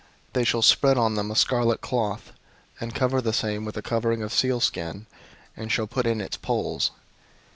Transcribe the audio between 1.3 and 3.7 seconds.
scarlet cloth, and cover the same